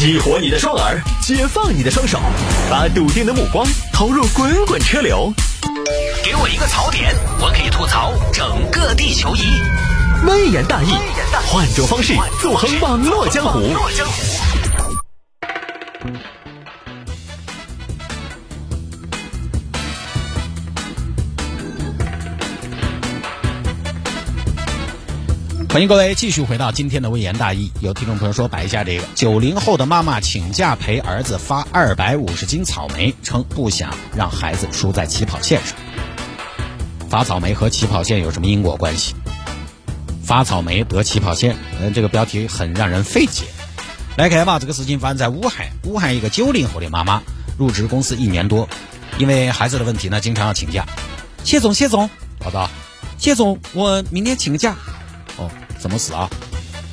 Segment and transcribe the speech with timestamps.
[0.00, 2.18] 激活你的双耳，解放你的双手，
[2.70, 5.30] 把笃定的目光投入滚滚车流。
[6.24, 9.60] 给我一个槽点，我可以吐槽整个地球仪。
[10.26, 10.94] 微言大义，
[11.46, 13.60] 换种方式纵横网络江湖。
[25.72, 27.70] 欢迎各位继续回到今天的微言大义。
[27.78, 35.76] 有听众朋友说摆一下这个：九零后的妈妈请假陪儿子发二百五十斤草莓，称不想让孩子输在起跑线上。
[37.08, 39.14] 发草莓和起跑线有什么因果关系？
[40.24, 43.44] 发草莓得起跑线，嗯，这个标题很让人费解。
[44.16, 47.22] 来看吧，这个事情发生在武汉，武汉一个九零后的妈妈
[47.56, 48.68] 入职公司一年多，
[49.18, 50.84] 因为孩子的问题呢，经常要请假。
[51.44, 52.68] 谢总，谢总，老道，
[53.18, 54.74] 谢总，我明天请个假。
[55.36, 56.28] 哦，什么事啊？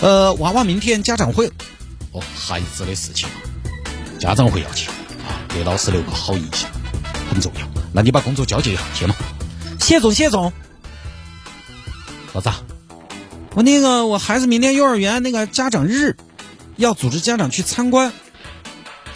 [0.00, 1.46] 呃，娃娃明天家长会。
[2.12, 3.28] 哦，孩子的事情，
[4.18, 4.88] 家长会要去
[5.26, 6.70] 啊，给老师留个好印象，
[7.30, 7.66] 很重要。
[7.92, 9.14] 那你把工作交接一下，去嘛。
[9.80, 10.52] 谢总，谢总，
[12.32, 12.50] 老子，
[13.54, 16.16] 我那个我孩子明天幼儿园那个家长日，
[16.76, 18.12] 要组织家长去参观，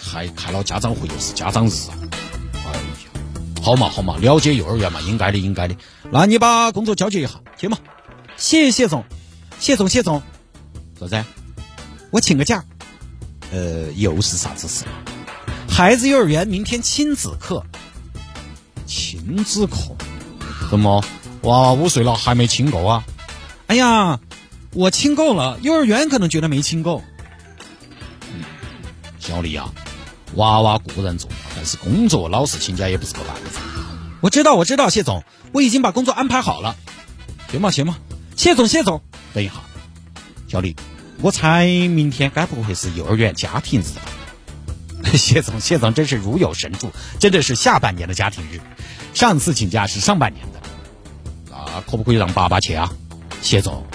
[0.00, 1.96] 还开了家长会又是家长日啊！
[2.66, 2.80] 哎呀，
[3.62, 5.76] 好嘛好嘛，了解幼儿园嘛，应该的应该的。
[6.10, 7.78] 那你把工作交接一下，去嘛。
[8.42, 9.04] 谢谢谢总，
[9.60, 10.20] 谢总谢总，
[10.98, 11.24] 啥子？
[12.10, 12.64] 我请个假。
[13.52, 14.84] 呃，又是啥子事？
[15.68, 17.64] 孩子幼儿园明天亲子课。
[18.84, 19.94] 亲子课？
[20.68, 21.04] 怎么？
[21.42, 23.04] 娃娃五岁了还没亲够啊？
[23.68, 24.18] 哎呀，
[24.72, 27.00] 我亲够了，幼儿园可能觉得没亲够。
[29.20, 29.72] 小李啊，
[30.34, 33.62] 娃娃固然重要，但是工作老是请假也不是个办法。
[34.20, 36.74] 我知道，我知道，谢总，我已经把工作安排好了。
[37.48, 37.96] 行吧，行吧。
[38.42, 39.00] 谢总，谢总，
[39.32, 39.52] 等一下，
[40.48, 40.74] 小李，
[41.20, 45.10] 我猜明天该不会是幼儿园家庭日吧？
[45.16, 48.60] 谢总，谢总真是如有神助，真的是下半年的家庭日。
[49.14, 50.60] 上次请假是上半年的，
[51.52, 52.92] 那可不可以让爸爸去啊？
[53.42, 53.86] 谢总，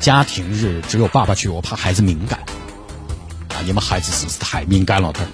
[0.00, 2.40] 家庭日只有爸爸去，我怕孩子敏感。
[3.50, 5.28] 啊，你们孩子是不是太敏感了点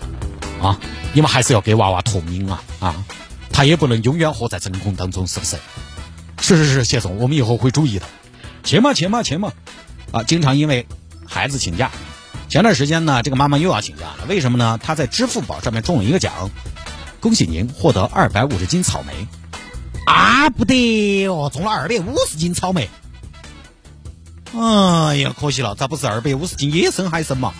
[0.60, 0.66] 儿？
[0.66, 0.80] 啊，
[1.12, 3.04] 你们还是要给娃娃脱敏啊啊！
[3.52, 5.56] 他也不能永远活在真空当中，是不是？
[6.40, 8.06] 是是是，谢总，我们以后会注意的。
[8.64, 9.52] 去嘛去嘛去嘛！
[10.10, 10.86] 啊，经常因为
[11.26, 11.90] 孩子请假。
[12.48, 14.78] 前段时间呢，这个妈妈又要请假了，为什么呢？
[14.82, 16.50] 她在支付宝上面中了一个奖，
[17.20, 19.12] 恭喜您获得二百五十斤草莓。
[20.06, 22.88] 啊，不得哦，中了二百五十斤草莓。
[24.54, 27.52] 哎呀，可惜了，咋不是二百五十斤野生海参嘛？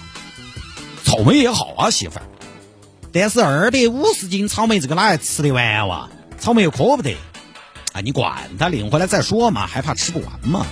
[1.05, 2.23] 草莓也好啊，媳妇儿。
[3.13, 6.09] 但是二百五十斤草莓这个哪还吃得完哇？
[6.39, 7.17] 草莓又磕不得。
[7.93, 10.67] 啊，你管他，领回来再说嘛，还怕吃不完吗？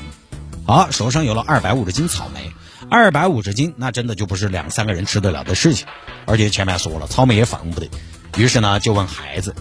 [0.64, 2.52] 好，手上有了二百五十斤草莓，
[2.88, 5.86] 二百五十斤，那真的就不是两三个人吃得了的事情。
[6.24, 7.88] 而且前面说了，草莓也放不得。
[8.36, 9.54] 于是呢，就问孩子：“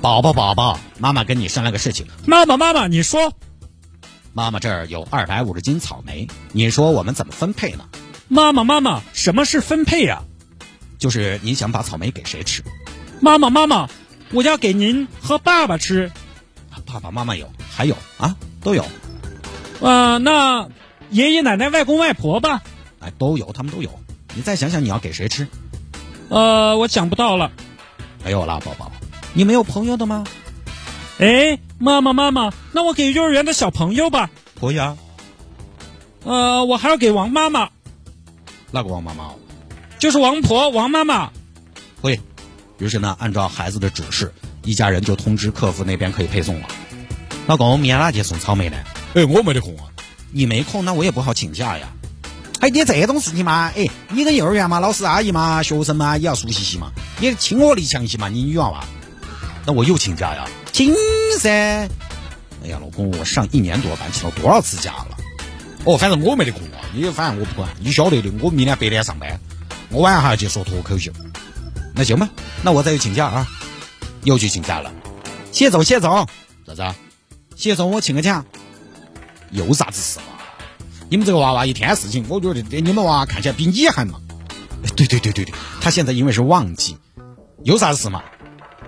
[0.00, 3.32] 宝宝，宝宝，妈妈跟你商量个事情。”妈妈，妈妈，你说。
[4.32, 7.84] 妈妈这儿有二百五十斤草莓，你说我们怎么分配呢？
[8.28, 10.22] 妈妈，妈妈，什么是分配呀？
[10.98, 12.62] 就是你想把草莓给谁吃？
[13.20, 13.88] 妈妈，妈妈，
[14.32, 16.10] 我要给您和爸爸吃。
[16.86, 18.84] 爸爸妈妈有，还有啊，都有。
[19.84, 20.68] 呃，那
[21.10, 22.62] 爷爷奶奶、外公外婆吧？
[23.00, 23.90] 哎，都有，他们都有。
[24.34, 25.46] 你再想想，你要给谁吃？
[26.30, 27.52] 呃，我想不到了。
[28.24, 28.90] 没有啦，宝宝，
[29.34, 30.24] 你没有朋友的吗？
[31.18, 34.30] 哎，妈妈，妈妈，那我给幼儿园的小朋友吧。
[34.58, 34.96] 可以啊。
[36.24, 37.68] 呃，我还要给王妈妈。
[38.70, 39.32] 那个王妈妈？
[39.98, 41.30] 就是王婆，王妈妈。
[42.00, 42.18] 可以。
[42.78, 44.32] 于是呢，按照孩子的指示。
[44.62, 46.68] 一家人就通知客服那边可以配送了。
[47.46, 48.78] 老公，明天哪去送草莓呢？
[49.14, 49.84] 哎，我没得空啊。
[50.32, 51.88] 你没空，那我也不好请假呀。
[52.60, 53.70] 哎你这种事情嘛？
[53.76, 56.90] 哎，你跟幼儿园嘛，老师阿姨嘛，学生嘛，也要熟悉些嘛。
[57.20, 58.84] 你亲我力强些嘛，你女娃娃。
[59.64, 60.48] 那我又请假呀？
[60.72, 60.92] 请
[61.38, 61.48] 噻。
[61.50, 65.16] 哎呀，老公，我上一年多班，请了多少次假了？
[65.84, 66.80] 哦，反正我没得空啊。
[66.92, 69.38] 你反正我不管，你晓得的，我明天白天上班，
[69.90, 71.12] 我晚上还要去说脱口秀。
[71.94, 72.28] 那行吧，
[72.62, 73.46] 那我再去请假啊。
[74.24, 74.90] 又去请假了，
[75.52, 76.26] 谢总，谢总，
[76.66, 76.98] 咋子？
[77.56, 78.42] 谢总，我请个假，
[79.54, 80.26] 又啥子事嘛？
[81.08, 84.20] 你们这个娃娃一天事情，我觉得你们娃娃看起来比你还忙。
[84.96, 86.98] 对对对对对，他现在因为是旺季，
[87.62, 88.22] 有啥子事嘛？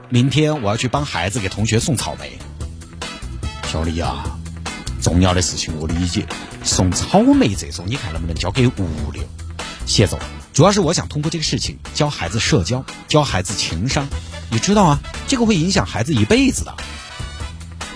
[0.09, 2.39] 明天我要去帮孩子给同学送草莓。
[3.71, 4.25] 小李啊，
[5.01, 6.27] 重要的事情我理解，
[6.65, 9.23] 送草莓这种，你看能不能交给物流？
[9.87, 10.19] 谢总，
[10.53, 14.07] 主要是我想通过这个事情教孩子社交，教孩子情商。
[14.51, 16.75] 你知道啊，这个会影响孩子一辈子的。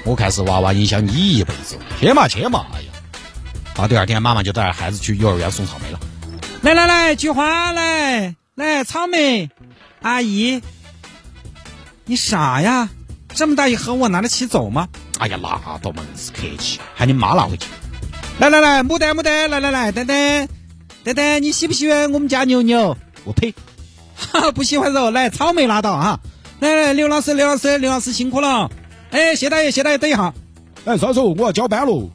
[0.05, 1.77] 我看是娃娃影响你一辈子。
[1.99, 2.87] 去嘛去嘛，哎呀！
[3.77, 6.01] 好，第二天妈妈就带着孩子去幼儿园送草莓了。
[6.63, 9.49] 来来来，菊花来来，草莓，
[10.03, 10.61] 阿姨，
[12.05, 12.89] 你傻呀？
[13.35, 14.89] 这么大一盒，我拿得起走吗？
[15.19, 17.67] 哎呀，拉倒嘛，是客气，喊你妈拿回去。
[18.39, 20.49] 来来来，牡丹牡丹，来来来，丹丹，
[21.05, 22.97] 丹丹，你喜不喜欢我们家牛牛？
[23.25, 23.55] 我呸！
[24.17, 26.21] 哈，不喜欢肉，来草莓拉倒啊！
[26.59, 28.71] 来来，刘老师，刘老师，刘老师辛苦了。
[29.11, 30.33] 哎，谢大爷，谢大爷，等一下。
[30.85, 32.09] 哎，少主，我要交班喽。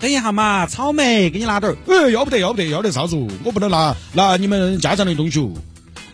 [0.00, 1.76] 等一下嘛，草莓给你拿点儿。
[1.86, 5.50] 哎，要不得，要不得，要得，少主，我不能拿拿你们家长的东西哦。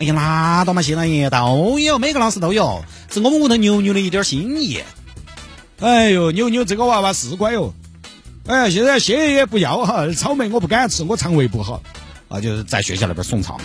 [0.00, 4.82] 哎呀，拿到嘛，谢大爷都有，每个老师都有，是我们屋头牛牛的一点心意。
[5.80, 7.72] 哎呦，牛牛这个娃娃是乖哟。
[8.46, 11.80] 哎，现在谢爷爷不要哈，草莓我不敢吃，我肠胃不好。
[12.28, 13.64] 啊，就是在学校里边送草莓。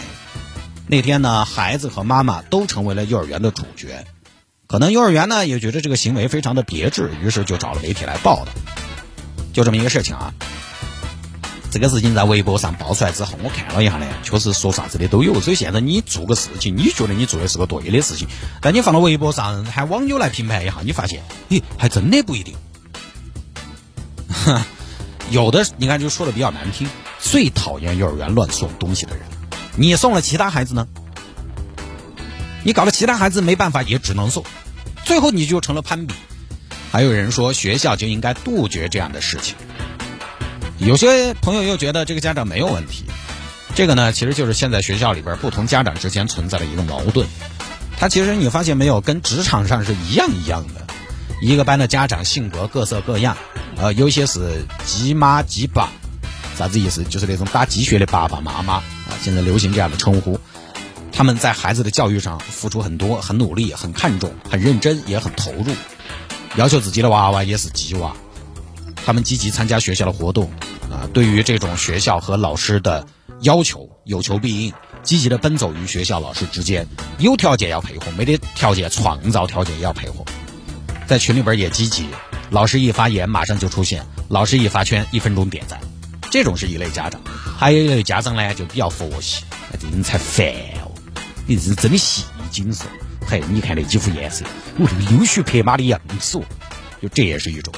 [0.86, 4.06] 那天呢，孩子和妈妈都成为了幼儿园的主角。
[4.70, 8.52] 可能幼儿园呢也觉得这个行为非常的别致，于是就找了媒体来报道。
[9.52, 10.32] 就这么一个事情啊，
[11.72, 15.42] 这个事情在微博上爆出来之后，我看了一下呢，确实说啥子的都有。
[15.42, 18.28] 所以现在你做个事情，你觉得你做的是个对的事情，
[18.62, 22.54] 但你放到微博上喊网友来评判一下，你发现，咦，还真的不一定。
[25.32, 26.88] 有的你看就说的比较难听，
[27.18, 29.26] 最讨厌幼儿园乱送东西的人，
[29.76, 30.88] 你送了其他孩子呢？
[32.64, 34.44] 你搞得其他孩子没办法，也只能送，
[35.06, 36.14] 最后你就成了攀比。
[36.92, 39.56] 还有人说学校就应该杜绝这样的事情，
[40.80, 43.06] 有些朋友又觉得这个家长没有问题，
[43.76, 47.28] 这个呢其实就是现在学校里边不同家长之间存在的一个矛盾，
[47.98, 50.88] 他其实你发现没有，跟职场上是一样一样的，
[51.42, 53.38] 一个班的家长性格各色各样，
[53.78, 55.92] 呃，有些是鸡妈鸡爸，
[56.58, 57.04] 啥子意思？
[57.04, 58.84] 就是那种打鸡血的爸爸妈妈啊，
[59.22, 60.40] 现在流行这样的称呼，
[61.20, 65.66] 他们在孩子的教育上付出很多，很努力，很看重，很认真，也很投入。
[66.56, 68.16] 要求自己的娃娃也是鸡娃，
[69.06, 70.50] 他们积极参加学校的活动，
[70.90, 73.06] 啊，对于这种学校和老师的
[73.42, 74.74] 要求有求必应，
[75.04, 76.88] 积极的奔走于学校老师之间，
[77.18, 80.24] 有条件要配合，没得条件创造条件也要配合，
[81.06, 82.08] 在群里边也积极，
[82.50, 85.82] 老师一发言马上就出现，老师一发圈一分钟点赞，
[86.32, 87.20] 这种是一类家长，
[87.58, 89.44] 还有一类家长呢就比较佛系，
[89.82, 90.46] 这人才烦，
[91.50, 92.84] 你是真的戏精是。
[93.26, 94.46] 嘿，你看那几副颜色，
[94.78, 96.44] 我这个溜须拍马的样子哦，
[97.02, 97.74] 就这也是一种。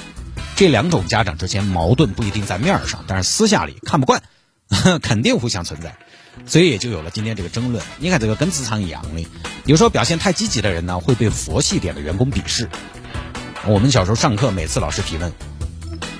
[0.57, 4.23] 这两种家长之间矛盾不一定在面上，但是私下里看不惯，
[5.01, 5.95] 肯定互相存在，
[6.45, 7.81] 所以也就有了今天这个争论。
[7.97, 9.25] 你看这个跟职场一样的，
[9.63, 12.67] 有时候表现太积极的人呢，会被佛系点的员工鄙视。
[13.65, 15.31] 我们小时候上课，每次老师提问，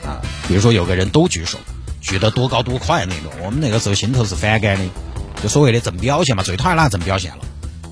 [0.05, 1.59] 啊，比如说有个人都举手，
[1.99, 4.85] 举得多高多快那种，我们那个时候心头是反感的，
[5.41, 7.43] 就所谓的怎么表现嘛，最讨厌哪正表现了。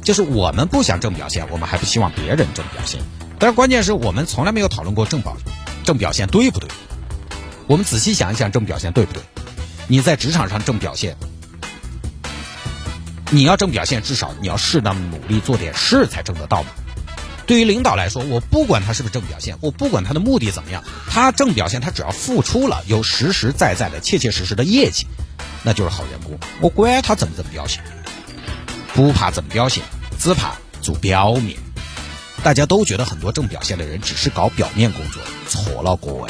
[0.04, 3.02] 就是我们不想挣表现，我们还不希望别人挣表现。
[3.38, 5.38] 但是关键是我们从来没有讨论过挣表
[5.84, 6.70] 挣表现对不对？
[7.68, 9.22] 我们仔细想一想，挣表现对不对？
[9.88, 11.16] 你在职场上挣表现，
[13.32, 16.70] 你要挣表现，至少你要适当努力做点事才挣得到嘛。
[17.46, 25.08] 对于领导来说，我不管他是不是挣表现，我不管他的目的怎么样，他挣表现，他只要付出了有实实在在的、切切实实的业绩，
[25.64, 26.38] 那就是好员工。
[26.62, 27.84] 我管他怎么怎么表现，
[28.94, 29.84] 不怕怎么表现。
[30.18, 31.58] 只怕做表面，
[32.44, 36.30] 大家都觉得很多正表现的人只是搞表面工作，错了各位。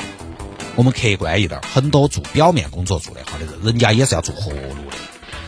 [0.76, 4.96] 我们客观一点，很多做表面工作做得好的人，人家也是要做活路的。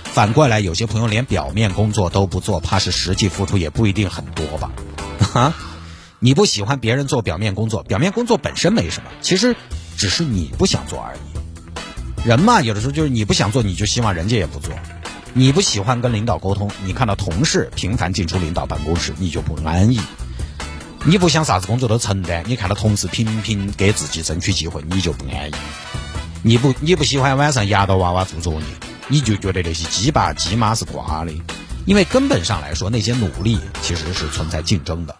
[0.06, 4.72] 反过来，有些朋友连表面工作都不做，怕是实际付出也不一定很多吧？
[5.20, 5.54] 哈，
[6.18, 9.56] 你不喜欢别人做表面工作，表面工作本身没什么，其实
[9.98, 11.31] 只是你不想做而已。
[12.24, 14.74] 人嘛，有的时候就是你不想做，你就希望人家也不做。
[15.34, 20.00] 你不喜欢跟领导沟通，你看到同事频繁进出领导办公室，你就不安逸。
[21.04, 25.54] 你不想啥子工作都承担，你看到同事频频给自己争取机会，你就不安逸。
[26.44, 28.62] 你不你不喜欢晚上压到娃娃做作业，
[29.08, 31.34] 你就觉得那些鸡爸鸡妈是瓜的。
[31.86, 35.16] 因为根本上来说，那些努力其实是存在竞争的。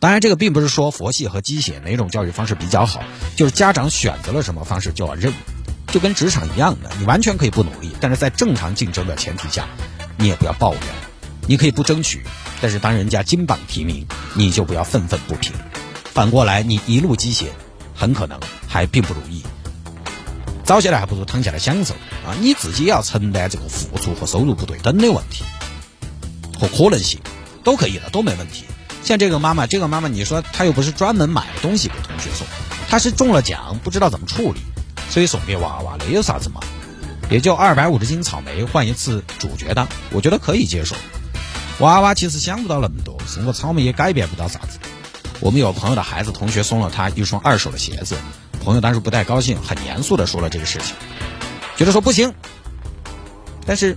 [0.00, 3.04] 当然，这个并不是说佛系和鸡血哪种教育方式比较好，
[3.36, 5.32] 就是家长选择了什么方式就要认。
[5.90, 9.66] 就跟职场一样的，你完全可以不努力，但是在正常竞争的前提下，
[10.16, 10.82] 你也不要抱怨。
[11.46, 12.22] 你可以不争取，
[12.60, 15.52] 但是当人家金榜题名，你就不要愤愤不平。
[16.04, 17.52] 反过来，你一路鸡血，
[17.94, 19.42] 很可能还并不如意。
[20.64, 21.94] 早下来还不如躺下来享受
[22.24, 22.38] 啊！
[22.40, 25.42] 你自己要承担这个付出和收入不对等的问题
[26.56, 27.20] 和可能性，
[27.64, 28.64] 都可以的，都没问题。
[29.02, 32.46] 像这个妈妈，这个妈妈，你说她又不是专门买了东西给同学送，
[32.88, 34.60] 她是中了奖，不知道怎么处理。
[35.10, 36.60] 所以送给娃娃那有啥子嘛？
[37.28, 40.96] 也就二百五十斤草莓换一次主角当，我觉得可以接受。
[41.78, 44.78] 娃娃其实想不到那么多，送个草莓也改变不到啥子。
[45.40, 48.16] 我们有朋友的孩子同学送了他一双二手的鞋子，
[48.64, 50.94] 朋友当时不太高兴，很严肃的说了这个事情，
[51.76, 52.34] 觉得说不行。
[53.64, 53.96] 但是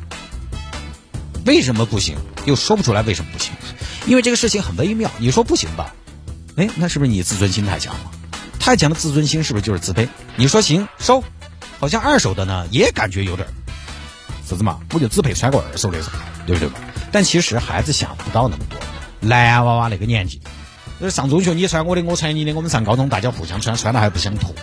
[1.45, 2.17] 为什么不行？
[2.45, 3.53] 又说不出来为什么不行，
[4.05, 5.11] 因为这个事情很微妙。
[5.17, 5.93] 你说不行吧？
[6.55, 8.11] 哎，那是不是你自尊心太强了？
[8.63, 10.07] 太强的自尊心是不是就是自卑？
[10.37, 11.21] 你说行收，
[11.81, 13.45] 好像二手的呢也感觉有点
[14.49, 14.79] 啥子嘛？
[14.93, 16.01] 我就只配穿个二手的，
[16.47, 16.75] 对不对嘛？
[17.11, 18.79] 但其实孩子想不到那么多，
[19.19, 20.39] 男娃娃那个年纪，
[20.97, 24.55] 就是上中学你穿我的，我穿你的，我们上高中大家互相穿，穿的还不相同，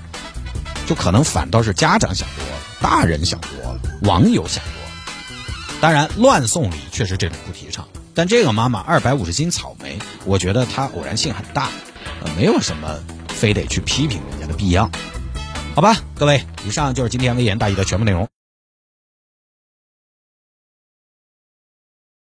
[0.87, 5.79] 就可能反倒是家长想多了，大人想多了，网友想多了。
[5.83, 7.87] 当然，乱送礼确实这种不提倡。
[8.15, 11.69] 但这个妈妈二百五十斤草莓，我觉得她偶然性很大，
[12.25, 12.99] 呃，没有什么
[13.41, 14.85] 非得去批评人家的必要，
[15.75, 15.97] 好吧？
[16.15, 18.29] 各位，以上就是今天微言大义的全部内容。